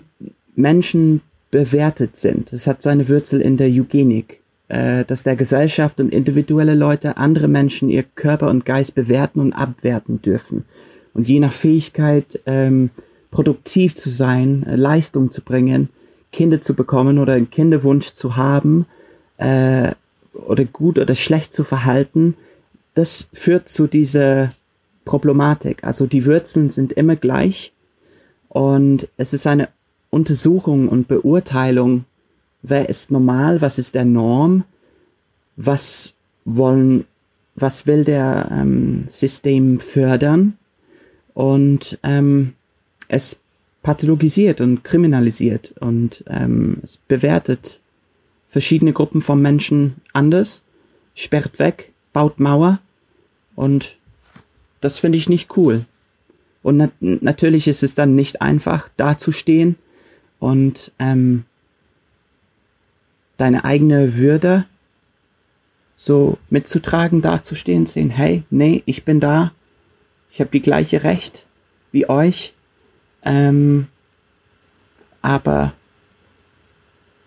[0.54, 2.52] Menschen bewertet sind.
[2.52, 4.39] Es hat seine Wurzel in der Eugenik,
[4.70, 9.52] äh, dass der Gesellschaft und individuelle Leute andere Menschen ihr Körper und Geist bewerten und
[9.52, 10.64] abwerten dürfen
[11.12, 12.90] und je nach Fähigkeit ähm,
[13.32, 15.88] produktiv zu sein, äh, Leistung zu bringen,
[16.30, 18.86] Kinder zu bekommen oder einen Kinderwunsch zu haben
[19.38, 19.90] äh,
[20.34, 22.34] oder gut oder schlecht zu verhalten,
[22.94, 24.52] das führt zu dieser
[25.04, 25.82] Problematik.
[25.82, 27.72] Also die Wurzeln sind immer gleich
[28.48, 29.68] und es ist eine
[30.10, 32.04] Untersuchung und Beurteilung,
[32.62, 34.64] wer ist normal, was ist der Norm,
[35.56, 37.04] was wollen,
[37.54, 40.56] was will der ähm, System fördern?
[41.34, 42.54] Und ähm,
[43.08, 43.38] es
[43.82, 47.80] pathologisiert und kriminalisiert und ähm, es bewertet
[48.48, 50.62] verschiedene Gruppen von Menschen anders,
[51.14, 52.80] sperrt weg, baut Mauer
[53.56, 53.96] und
[54.80, 55.86] das finde ich nicht cool.
[56.62, 59.76] Und nat natürlich ist es dann nicht einfach, dazustehen
[60.38, 61.44] und ähm,
[63.40, 64.66] deine eigene Würde
[65.96, 69.52] so mitzutragen, dazustehen, sehen, hey, nee, ich bin da,
[70.30, 71.46] ich habe die gleiche Recht
[71.92, 72.54] wie euch.
[73.22, 73.86] Ähm,
[75.22, 75.72] aber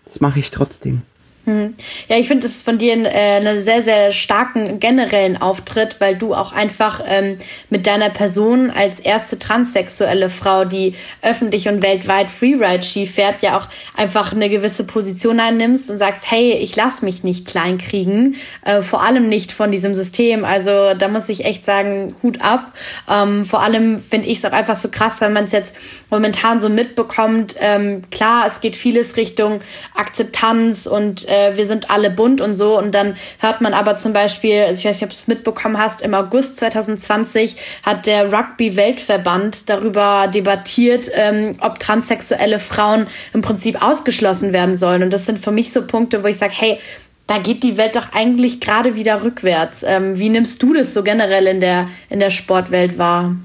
[0.05, 1.03] das mache ich trotzdem.
[1.45, 1.75] Hm.
[2.07, 6.33] Ja, ich finde es von dir äh, einen sehr, sehr starken generellen Auftritt, weil du
[6.33, 7.37] auch einfach ähm,
[7.69, 13.67] mit deiner Person als erste transsexuelle Frau, die öffentlich und weltweit Freeride-Ski fährt, ja auch
[13.97, 19.03] einfach eine gewisse Position einnimmst und sagst, hey, ich lass mich nicht kleinkriegen, äh, vor
[19.03, 20.45] allem nicht von diesem System.
[20.45, 22.71] Also da muss ich echt sagen, Hut ab.
[23.11, 25.75] Ähm, vor allem finde ich es auch einfach so krass, wenn man es jetzt
[26.09, 27.55] momentan so mitbekommt.
[27.59, 29.59] Ähm, klar, es geht vieles Richtung
[29.93, 32.77] Akzeptanz und äh, wir sind alle bunt und so.
[32.77, 35.77] Und dann hört man aber zum Beispiel, also ich weiß nicht, ob du es mitbekommen
[35.77, 43.81] hast, im August 2020 hat der Rugby-Weltverband darüber debattiert, ähm, ob transsexuelle Frauen im Prinzip
[43.81, 45.03] ausgeschlossen werden sollen.
[45.03, 46.79] Und das sind für mich so Punkte, wo ich sage, hey,
[47.27, 49.83] da geht die Welt doch eigentlich gerade wieder rückwärts.
[49.83, 53.35] Ähm, wie nimmst du das so generell in der, in der Sportwelt wahr?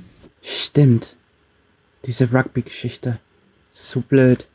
[0.43, 1.15] Stimmt.
[2.05, 3.19] Diese Rugby-Geschichte.
[3.73, 4.47] So blöd.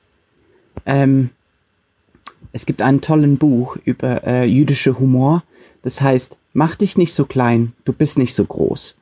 [0.86, 1.30] Ähm,
[2.52, 5.44] es gibt einen tollen Buch über äh, jüdische Humor.
[5.82, 8.96] Das heißt, mach dich nicht so klein, du bist nicht so groß.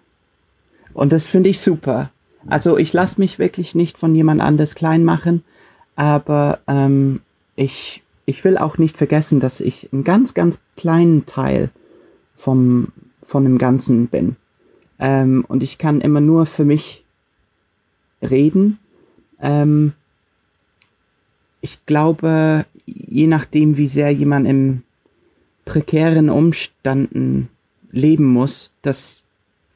[0.94, 2.12] Und das finde ich super.
[2.48, 5.44] Also ich lasse mich wirklich nicht von jemand anders klein machen,
[5.96, 7.22] aber ähm,
[7.56, 11.70] ich, ich will auch nicht vergessen, dass ich einen ganz, ganz kleinen Teil
[12.36, 12.88] vom,
[13.22, 14.38] von dem Ganzen bin.
[14.98, 17.04] Ähm, und ich kann immer nur für mich
[18.22, 18.80] reden.
[19.40, 19.94] Ähm,
[21.62, 24.84] ich glaube, je nachdem, wie sehr jemand im
[25.66, 27.50] prekären Umständen
[27.92, 29.24] leben muss, dass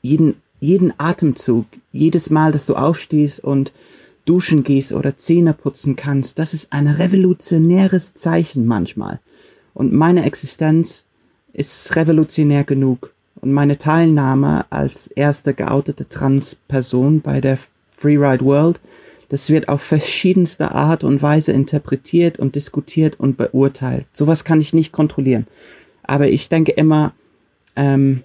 [0.01, 3.71] jeden, jeden Atemzug, jedes Mal, dass du aufstehst und
[4.25, 9.19] duschen gehst oder Zähne putzen kannst, das ist ein revolutionäres Zeichen manchmal.
[9.73, 11.06] Und meine Existenz
[11.54, 13.13] ist revolutionär genug.
[13.41, 17.60] Und meine Teilnahme als erste geoutete Transperson bei der
[17.95, 18.80] Freeride World,
[19.29, 24.05] das wird auf verschiedenste Art und Weise interpretiert und diskutiert und beurteilt.
[24.13, 25.47] Sowas kann ich nicht kontrollieren.
[26.03, 27.13] Aber ich denke immer,
[27.75, 28.23] ähm,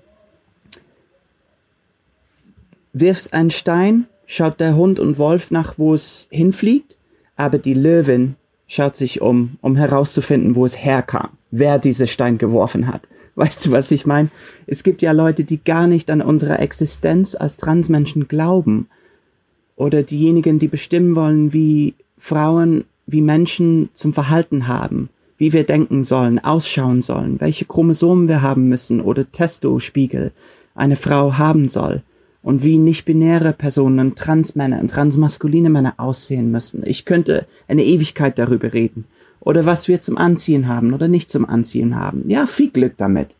[2.92, 6.96] wirfst einen Stein, schaut der Hund und Wolf nach, wo es hinfliegt,
[7.36, 8.36] aber die Löwin
[8.66, 13.08] schaut sich um, um herauszufinden, wo es herkam, wer diese Stein geworfen hat.
[13.34, 14.28] Weißt du, was ich meine?
[14.66, 18.88] Es gibt ja Leute, die gar nicht an unsere Existenz als Transmenschen glauben.
[19.80, 26.04] Oder diejenigen, die bestimmen wollen, wie Frauen, wie Menschen zum Verhalten haben, wie wir denken
[26.04, 30.32] sollen, ausschauen sollen, welche Chromosomen wir haben müssen oder Testospiegel
[30.74, 32.02] eine Frau haben soll
[32.42, 36.82] und wie nicht-binäre Personen, Transmänner und transmaskuline Männer aussehen müssen.
[36.84, 39.06] Ich könnte eine Ewigkeit darüber reden
[39.40, 42.28] oder was wir zum Anziehen haben oder nicht zum Anziehen haben.
[42.28, 43.34] Ja, viel Glück damit.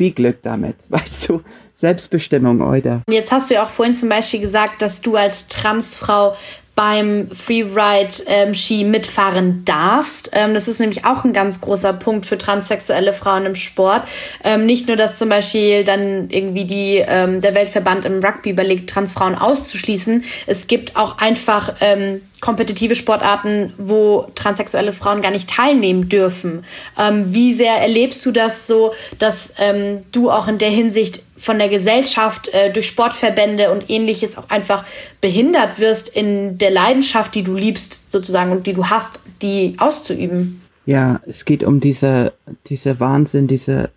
[0.00, 0.76] Viel Glück damit.
[0.88, 1.42] Weißt du,
[1.74, 3.02] Selbstbestimmung, oder?
[3.10, 6.34] Jetzt hast du ja auch vorhin zum Beispiel gesagt, dass du als Transfrau
[6.74, 10.30] beim Freeride-Ski ähm, mitfahren darfst.
[10.32, 14.04] Ähm, das ist nämlich auch ein ganz großer Punkt für transsexuelle Frauen im Sport.
[14.42, 18.88] Ähm, nicht nur, dass zum Beispiel dann irgendwie die, ähm, der Weltverband im Rugby überlegt,
[18.88, 20.24] Transfrauen auszuschließen.
[20.46, 26.64] Es gibt auch einfach ähm, kompetitive Sportarten, wo transsexuelle Frauen gar nicht teilnehmen dürfen.
[26.98, 31.58] Ähm, wie sehr erlebst du das so, dass ähm, du auch in der Hinsicht von
[31.58, 34.84] der Gesellschaft äh, durch Sportverbände und ähnliches auch einfach
[35.20, 40.62] behindert wirst in der Leidenschaft, die du liebst sozusagen und die du hast, die auszuüben?
[40.86, 42.32] Ja, es geht um diese,
[42.66, 43.90] diese Wahnsinn, diese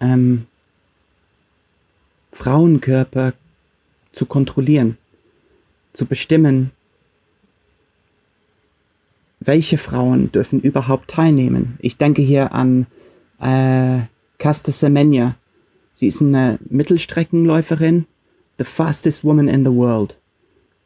[0.00, 0.46] ähm,
[2.32, 3.32] Frauenkörper
[4.12, 4.98] zu kontrollieren,
[5.92, 6.72] zu bestimmen,
[9.40, 11.78] welche Frauen dürfen überhaupt teilnehmen.
[11.80, 12.86] Ich denke hier an
[13.40, 14.00] äh,
[14.38, 15.34] Casta Semenya.
[15.94, 18.06] Sie ist eine Mittelstreckenläuferin,
[18.58, 20.16] the fastest woman in the world.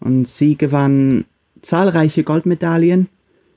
[0.01, 1.25] Und sie gewann
[1.63, 3.09] zahlreiche Goldmedaillen,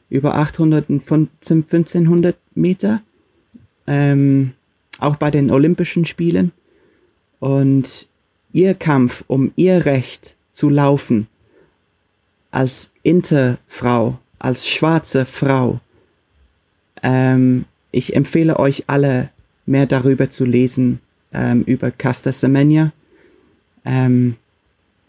[0.10, 3.02] über 800 und 1500 Meter,
[3.86, 4.54] ähm,
[5.00, 6.52] auch bei den Olympischen Spielen.
[7.40, 8.08] Und
[8.52, 11.28] ihr Kampf um ihr Recht zu laufen
[12.50, 15.80] als Interfrau als schwarze Frau.
[17.04, 19.30] Ähm, ich empfehle euch alle,
[19.66, 21.00] mehr darüber zu lesen,
[21.34, 22.94] ähm, über Casta Semenya.
[23.86, 24.36] Ähm,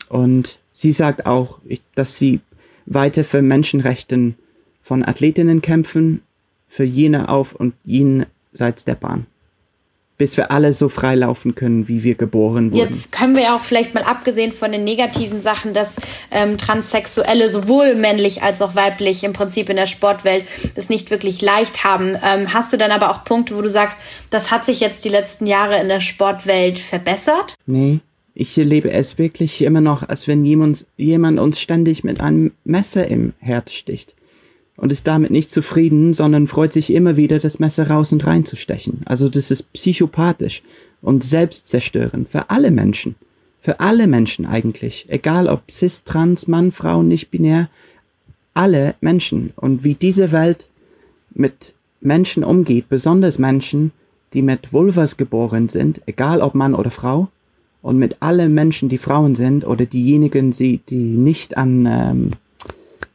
[0.09, 1.61] und sie sagt auch,
[1.95, 2.41] dass sie
[2.87, 4.37] weiter für Menschenrechten
[4.83, 6.23] von Athletinnen kämpfen,
[6.69, 9.27] für jene auf und jenseits der Bahn
[10.19, 12.93] bis wir alle so frei laufen können, wie wir geboren wurden.
[12.93, 15.97] Jetzt können wir ja auch vielleicht mal abgesehen von den negativen Sachen, dass
[16.33, 21.41] ähm, Transsexuelle sowohl männlich als auch weiblich im Prinzip in der Sportwelt es nicht wirklich
[21.41, 22.17] leicht haben.
[22.23, 23.97] Ähm, hast du dann aber auch Punkte, wo du sagst,
[24.31, 27.55] das hat sich jetzt die letzten Jahre in der Sportwelt verbessert?
[27.67, 28.01] Nee.
[28.35, 33.09] Ich erlebe es wirklich immer noch, als wenn jemand, jemand uns ständig mit einem Messer
[33.09, 34.15] im Herz sticht
[34.79, 38.45] und ist damit nicht zufrieden, sondern freut sich immer wieder, das Messer raus und rein
[38.45, 39.03] zu stechen.
[39.05, 40.63] Also das ist psychopathisch
[41.03, 43.17] und selbstzerstörend für alle Menschen.
[43.61, 45.07] Für alle Menschen eigentlich.
[45.09, 47.69] Egal ob cis, trans, Mann, Frau, nicht binär.
[48.55, 49.53] Alle Menschen.
[49.57, 50.69] Und wie diese Welt
[51.35, 53.91] mit Menschen umgeht, besonders Menschen,
[54.33, 57.29] die mit Vulvas geboren sind, egal ob Mann oder Frau,
[57.83, 62.29] und mit allen Menschen, die Frauen sind oder diejenigen, die, die nicht an ähm,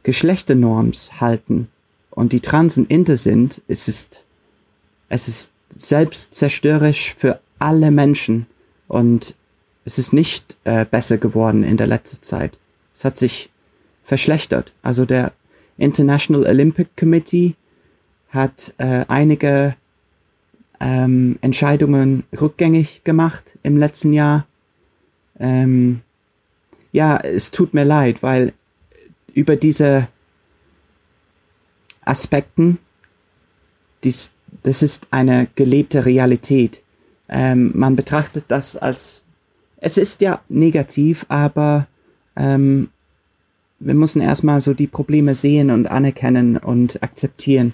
[0.04, 1.70] Geschlechternorms halten
[2.12, 4.24] und die Transen inter sind, es ist,
[5.10, 8.46] es ist selbstzerstörerisch für alle Menschen
[8.88, 9.36] und
[9.86, 12.58] es ist nicht äh, besser geworden in der letzten Zeit.
[12.94, 13.50] Es hat sich
[14.04, 14.72] verschlechtert.
[14.82, 15.32] Also der
[15.78, 17.56] International Olympic Committee
[18.30, 19.76] hat äh, einige
[20.80, 24.46] ähm, Entscheidungen rückgängig gemacht im letzten Jahr.
[25.40, 26.02] Ähm,
[26.92, 28.54] ja, es tut mir leid, weil
[29.34, 30.08] über diese
[32.06, 32.80] Aspekten,
[34.04, 34.32] dies,
[34.64, 36.82] das ist eine gelebte Realität.
[37.30, 39.26] Ähm, man betrachtet das als,
[39.78, 41.88] es ist ja negativ, aber
[42.36, 42.90] ähm,
[43.80, 47.74] wir müssen erstmal so die Probleme sehen und anerkennen und akzeptieren,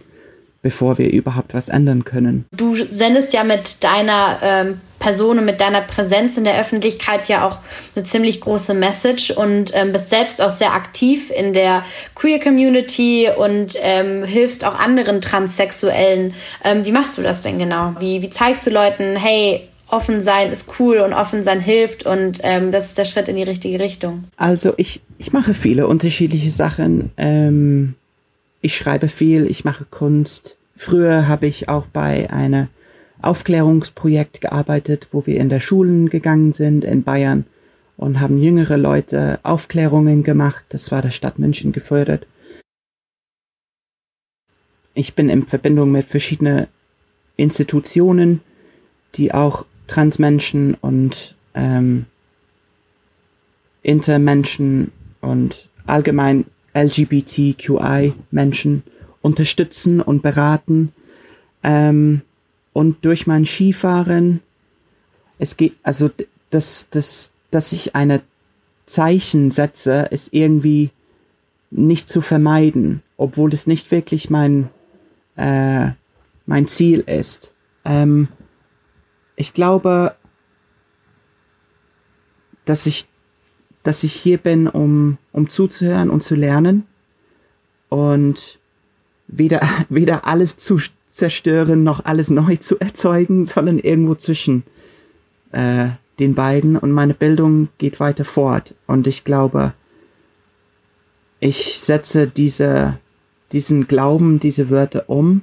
[0.61, 2.45] bevor wir überhaupt was ändern können.
[2.51, 7.47] Du sendest ja mit deiner ähm, Person und mit deiner Präsenz in der Öffentlichkeit ja
[7.47, 7.59] auch
[7.95, 11.83] eine ziemlich große Message und ähm, bist selbst auch sehr aktiv in der
[12.15, 16.33] Queer Community und ähm, hilfst auch anderen Transsexuellen.
[16.63, 17.95] Ähm, wie machst du das denn genau?
[17.99, 22.39] Wie, wie zeigst du Leuten, hey, offen sein ist cool und offen sein hilft und
[22.43, 24.25] ähm, das ist der Schritt in die richtige Richtung?
[24.37, 27.11] Also ich, ich mache viele unterschiedliche Sachen.
[27.17, 27.95] Ähm,
[28.61, 30.57] ich schreibe viel, ich mache Kunst.
[30.75, 32.67] Früher habe ich auch bei einer
[33.21, 37.45] Aufklärungsprojekt gearbeitet, wo wir in der Schulen gegangen sind in Bayern
[37.97, 40.65] und haben jüngere Leute Aufklärungen gemacht.
[40.69, 42.25] Das war der Stadt München gefördert.
[44.93, 46.67] Ich bin in Verbindung mit verschiedenen
[47.35, 48.41] Institutionen,
[49.15, 52.05] die auch Transmenschen und ähm,
[53.81, 58.83] Intermenschen und allgemein LGBTQI-Menschen
[59.21, 60.91] unterstützen und beraten.
[61.63, 62.21] Ähm,
[62.79, 64.39] und durch mein Skifahren,
[65.37, 66.09] es geht, also
[66.49, 68.21] dass, dass, dass ich eine
[68.85, 70.91] Zeichen setze, ist irgendwie
[71.71, 74.69] nicht zu vermeiden, obwohl es nicht wirklich mein,
[75.35, 75.89] äh,
[76.45, 77.53] mein Ziel ist.
[77.83, 78.29] Ähm,
[79.35, 80.15] ich glaube,
[82.63, 83.09] dass ich,
[83.83, 86.85] dass ich hier bin, um, um zuzuhören und zu lernen
[87.89, 88.57] und
[89.27, 94.63] weder, weder alles zu zerstören, noch alles neu zu erzeugen, sondern irgendwo zwischen
[95.51, 96.77] äh, den beiden.
[96.77, 98.75] Und meine Bildung geht weiter fort.
[98.87, 99.73] Und ich glaube,
[101.39, 102.97] ich setze diese,
[103.51, 105.41] diesen Glauben, diese Wörter um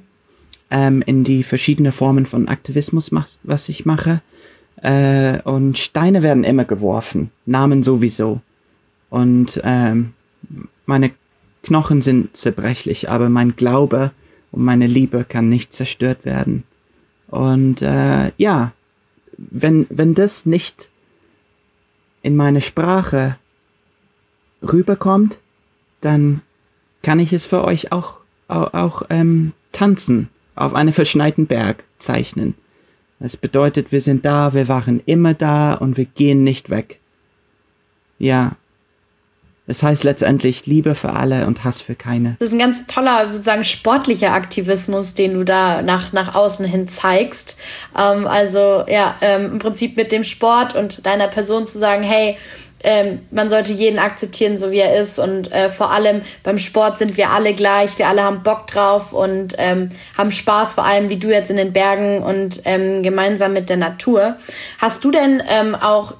[0.69, 3.11] ähm, in die verschiedenen Formen von Aktivismus,
[3.43, 4.21] was ich mache.
[4.81, 8.41] Äh, und Steine werden immer geworfen, Namen sowieso.
[9.09, 10.13] Und ähm,
[10.85, 11.11] meine
[11.63, 14.11] Knochen sind zerbrechlich, aber mein Glaube
[14.51, 16.63] und meine Liebe kann nicht zerstört werden.
[17.27, 18.73] Und äh, ja,
[19.37, 20.89] wenn, wenn das nicht
[22.21, 23.37] in meine Sprache
[24.61, 25.39] rüberkommt,
[26.01, 26.41] dann
[27.03, 32.55] kann ich es für euch auch, auch, auch ähm, tanzen, auf einem verschneiten Berg zeichnen.
[33.19, 36.99] Das bedeutet, wir sind da, wir waren immer da und wir gehen nicht weg.
[38.19, 38.55] Ja,
[39.67, 42.37] es heißt letztendlich Liebe für alle und Hass für keine.
[42.39, 46.87] Das ist ein ganz toller, sozusagen sportlicher Aktivismus, den du da nach, nach außen hin
[46.87, 47.57] zeigst.
[47.97, 52.37] Ähm, also ja, ähm, im Prinzip mit dem Sport und deiner Person zu sagen, hey,
[52.83, 55.19] ähm, man sollte jeden akzeptieren, so wie er ist.
[55.19, 59.11] Und äh, vor allem beim Sport sind wir alle gleich, wir alle haben Bock drauf
[59.11, 63.51] und ähm, haben Spaß, vor allem wie du jetzt in den Bergen und ähm, gemeinsam
[63.51, 64.37] mit der Natur.
[64.77, 66.13] Hast du denn ähm, auch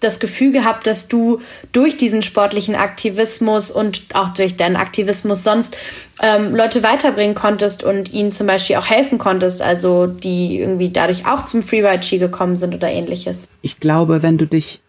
[0.00, 1.40] das Gefühl gehabt, dass du
[1.72, 5.76] durch diesen sportlichen Aktivismus und auch durch deinen Aktivismus sonst
[6.22, 11.26] ähm, Leute weiterbringen konntest und ihnen zum Beispiel auch helfen konntest, also die irgendwie dadurch
[11.26, 13.48] auch zum Freeride-Ski gekommen sind oder ähnliches?
[13.62, 14.80] Ich glaube, wenn du dich,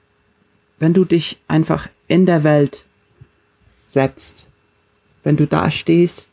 [0.78, 2.86] wenn du dich einfach in der Welt
[3.88, 4.48] setzt,
[5.24, 6.28] wenn du da stehst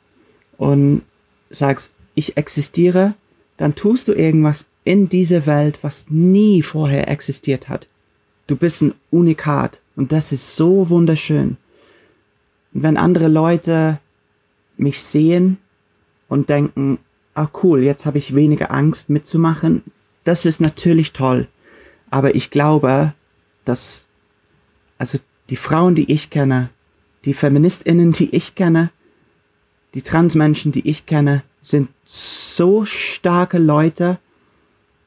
[0.58, 1.02] und
[1.50, 3.14] sagst, ich existiere,
[3.56, 7.86] dann tust du irgendwas in dieser Welt, was nie vorher existiert hat.
[8.46, 11.56] Du bist ein Unikat und das ist so wunderschön.
[12.72, 14.00] wenn andere Leute
[14.76, 15.56] mich sehen
[16.28, 16.98] und denken,
[17.34, 19.82] ah cool, jetzt habe ich weniger Angst mitzumachen,
[20.24, 21.48] das ist natürlich toll.
[22.10, 23.14] Aber ich glaube,
[23.64, 24.04] dass
[24.98, 26.68] also die Frauen, die ich kenne,
[27.24, 28.90] die Feministinnen, die ich kenne,
[29.94, 34.18] die Transmenschen, die ich kenne, sind so starke Leute,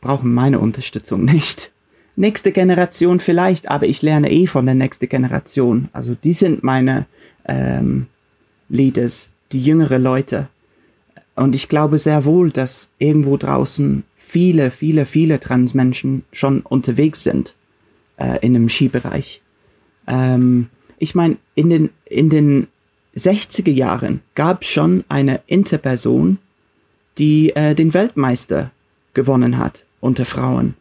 [0.02, 1.72] brauchen meine Unterstützung nicht
[2.20, 5.90] nächste Generation vielleicht, aber ich lerne eh von der nächsten Generation.
[5.94, 7.06] Also die sind meine
[7.46, 8.08] ähm,
[8.68, 10.50] Leaders, die jüngere Leute.
[11.36, 17.56] Und ich glaube sehr wohl, dass irgendwo draußen viele, viele, viele Transmenschen schon unterwegs sind
[18.18, 19.42] äh, in dem Skibereich.
[20.06, 22.68] Ähm, ich meine, in den, in den
[23.16, 26.38] 60er Jahren gab es schon eine Interperson,
[27.18, 28.72] die äh, den Weltmeister
[29.14, 30.76] gewonnen hat unter Frauen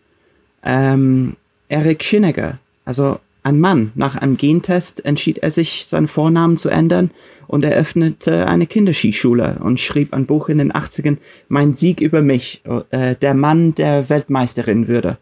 [0.62, 1.36] ähm,
[1.68, 3.92] Eric Schinneger, also ein Mann.
[3.94, 7.10] Nach einem Gentest entschied er sich, seinen Vornamen zu ändern
[7.46, 11.16] und eröffnete eine Kinderskischule und schrieb ein Buch in den 80ern,
[11.48, 15.18] Mein Sieg über mich, äh, der Mann, der Weltmeisterin würde.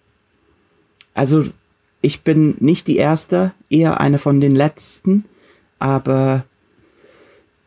[1.15, 1.45] Also
[2.03, 5.25] ich bin nicht die Erste, eher eine von den Letzten,
[5.79, 6.45] aber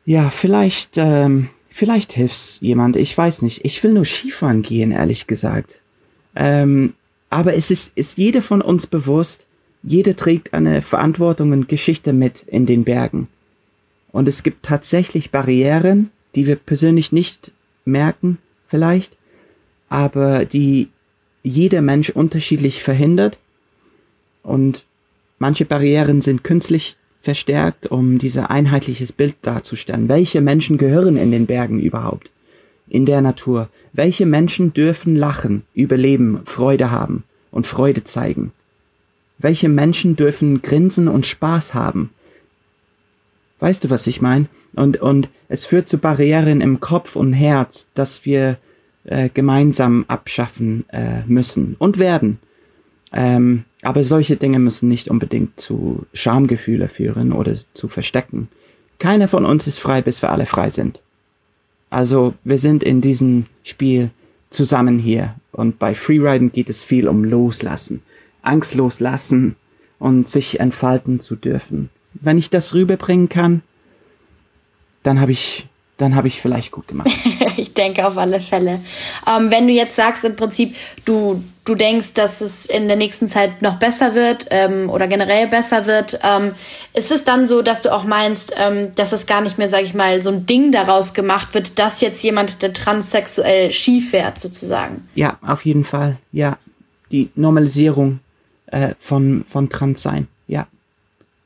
[0.05, 3.63] ja, vielleicht, ähm, vielleicht hilft's jemand, ich weiß nicht.
[3.63, 5.81] Ich will nur Skifahren gehen, ehrlich gesagt.
[6.35, 6.93] Ähm,
[7.29, 9.47] aber es ist, ist jeder von uns bewusst,
[9.83, 13.27] jeder trägt eine Verantwortung und Geschichte mit in den Bergen.
[14.11, 17.51] Und es gibt tatsächlich Barrieren, die wir persönlich nicht
[17.85, 19.15] merken, vielleicht,
[19.87, 20.89] aber die
[21.43, 23.37] jeder Mensch unterschiedlich verhindert
[24.43, 24.85] und
[25.37, 30.09] manche Barrieren sind künstlich verstärkt, um dieses einheitliches Bild darzustellen.
[30.09, 32.29] Welche Menschen gehören in den Bergen überhaupt?
[32.89, 33.69] In der Natur?
[33.93, 38.51] Welche Menschen dürfen lachen, überleben, Freude haben und Freude zeigen?
[39.37, 42.09] Welche Menschen dürfen grinsen und Spaß haben?
[43.59, 44.47] Weißt du, was ich meine?
[44.75, 48.57] Und, und es führt zu Barrieren im Kopf und Herz, dass wir
[49.05, 52.39] äh, gemeinsam abschaffen äh, müssen und werden.
[53.11, 58.49] Ähm, aber solche Dinge müssen nicht unbedingt zu Schamgefühle führen oder zu Verstecken.
[58.99, 61.01] Keiner von uns ist frei, bis wir alle frei sind.
[61.89, 64.11] Also wir sind in diesem Spiel
[64.49, 65.35] zusammen hier.
[65.51, 68.01] Und bei Freeriden geht es viel um Loslassen.
[68.41, 69.55] Angst loslassen
[69.97, 71.89] und sich entfalten zu dürfen.
[72.13, 73.61] Wenn ich das rüberbringen kann,
[75.03, 75.67] dann habe ich
[75.99, 77.09] dann habe ich vielleicht gut gemacht.
[77.57, 78.79] ich denke auf alle Fälle.
[79.27, 83.27] Ähm, wenn du jetzt sagst, im Prinzip, du, du denkst, dass es in der nächsten
[83.27, 86.55] Zeit noch besser wird ähm, oder generell besser wird, ähm,
[86.93, 89.83] ist es dann so, dass du auch meinst, ähm, dass es gar nicht mehr, sage
[89.83, 94.39] ich mal, so ein Ding daraus gemacht wird, dass jetzt jemand, der transsexuell schief fährt,
[94.39, 95.07] sozusagen?
[95.15, 96.17] Ja, auf jeden Fall.
[96.31, 96.57] Ja,
[97.11, 98.21] die Normalisierung
[98.67, 100.29] äh, von, von Transsein.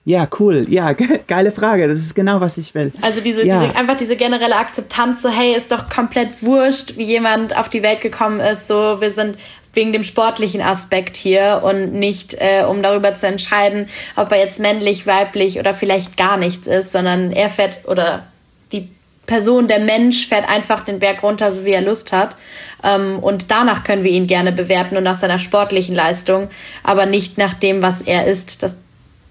[0.05, 0.27] Ja.
[0.39, 0.65] Cool.
[0.69, 1.87] Ja, ge geile Frage.
[1.87, 2.91] Das ist genau, was ich will.
[3.01, 3.61] Also diese, ja.
[3.61, 7.83] diese, einfach diese generelle Akzeptanz, so hey, ist doch komplett wurscht, wie jemand auf die
[7.83, 8.67] Welt gekommen ist.
[8.67, 9.37] So, wir sind
[9.73, 14.59] wegen dem sportlichen Aspekt hier und nicht, äh, um darüber zu entscheiden, ob er jetzt
[14.59, 18.27] männlich, weiblich oder vielleicht gar nichts ist, sondern er fährt oder
[18.71, 18.89] die
[19.25, 22.35] Person, der Mensch fährt einfach den Berg runter, so wie er Lust hat.
[22.83, 26.49] Ähm, und danach können wir ihn gerne bewerten und nach seiner sportlichen Leistung,
[26.83, 28.61] aber nicht nach dem, was er ist.
[28.61, 28.77] Das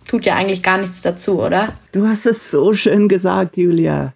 [0.06, 1.72] tut ja eigentlich gar nichts dazu, oder?
[1.92, 4.12] Du hast es so schön gesagt, Julia.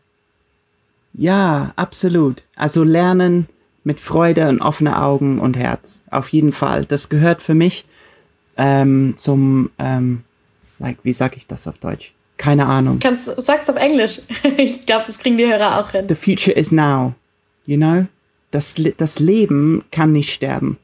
[1.14, 2.43] Ja, absolut.
[2.55, 3.49] Also lernen
[3.84, 6.01] mit Freude und offenen Augen und Herz.
[6.11, 6.84] Auf jeden Fall.
[6.84, 7.87] Das gehört für mich
[8.57, 10.24] ähm, zum, ähm,
[10.78, 12.12] like, wie sag ich das auf Deutsch?
[12.37, 12.99] Keine Ahnung.
[12.99, 14.20] Kannst, sag's auf Englisch.
[14.57, 16.07] ich glaube, das kriegen die Hörer auch hin.
[16.09, 17.14] The future is now.
[17.64, 18.07] You know?
[18.51, 20.78] Das, das Leben kann nicht sterben.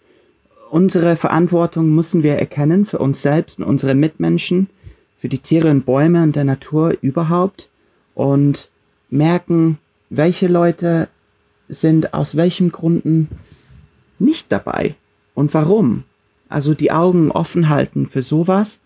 [0.70, 4.70] Unsere Verantwortung müssen wir erkennen für uns selbst und unsere Mitmenschen
[5.22, 7.70] für die Tiere und Bäume und der Natur überhaupt
[8.16, 8.68] und
[9.08, 9.78] merken,
[10.10, 11.08] welche Leute
[11.68, 13.28] sind aus welchen Gründen
[14.18, 14.96] nicht dabei
[15.34, 16.02] und warum.
[16.48, 18.80] Also die Augen offen halten für sowas.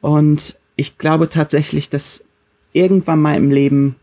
[0.00, 2.24] Und ich glaube tatsächlich, dass
[2.72, 3.94] irgendwann mal im Leben,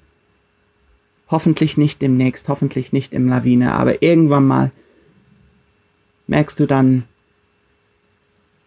[1.29, 4.71] hoffentlich nicht demnächst, hoffentlich nicht im Lawine, aber irgendwann mal
[6.27, 7.03] merkst du dann,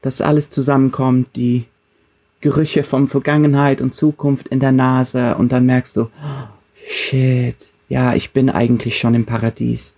[0.03, 1.65] dass alles zusammenkommt, die
[2.41, 6.09] Gerüche von Vergangenheit und Zukunft in der Nase und dann merkst du,
[6.87, 9.97] shit, ja, ich bin eigentlich schon im Paradies.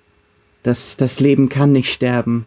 [0.63, 2.47] Das, das Leben kann nicht sterben.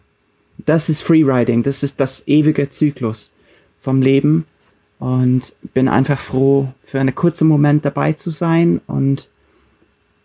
[0.58, 3.30] Das ist Freeriding, das ist das ewige Zyklus
[3.80, 4.46] vom Leben
[4.98, 9.28] und bin einfach froh, für einen kurzen Moment dabei zu sein und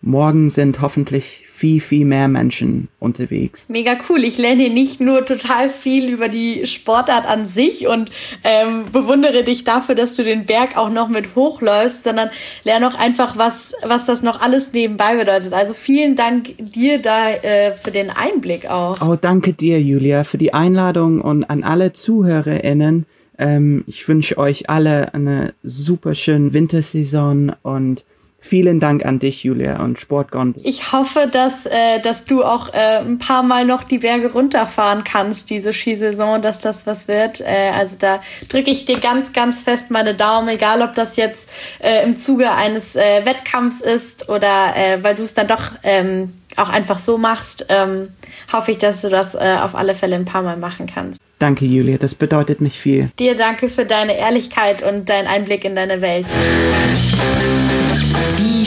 [0.02, 3.66] morgen sind hoffentlich viel, viel mehr Menschen unterwegs.
[3.68, 4.24] Mega cool.
[4.24, 8.12] Ich lerne nicht nur total viel über die Sportart an sich und
[8.46, 12.30] ähm, bewundere dich dafür, dass du den Berg auch noch mit hochläufst, sondern
[12.64, 15.52] lerne auch einfach, was, was das noch alles nebenbei bedeutet.
[15.52, 19.02] Also vielen Dank dir da äh, für den Einblick auch.
[19.02, 23.06] Oh, danke dir, Julia, für die Einladung und an alle ZuhörerInnen.
[23.38, 28.06] Ähm, ich wünsche euch alle eine super schöne Wintersaison und
[28.42, 30.58] Vielen Dank an dich, Julia, und Sportgond.
[30.64, 35.04] Ich hoffe, dass, äh, dass du auch äh, ein paar Mal noch die Berge runterfahren
[35.04, 37.42] kannst, diese Skisaison, dass das was wird.
[37.42, 41.50] Äh, also da drücke ich dir ganz, ganz fest meine Daumen, egal ob das jetzt
[41.80, 46.34] äh, im Zuge eines äh, Wettkampfs ist oder äh, weil du es dann doch ähm,
[46.56, 48.10] auch einfach so machst, ähm,
[48.52, 51.20] hoffe ich, dass du das äh, auf alle Fälle ein paar Mal machen kannst.
[51.40, 53.12] Danke, Julia, das bedeutet mich viel.
[53.18, 56.26] Dir danke für deine Ehrlichkeit und deinen Einblick in deine Welt.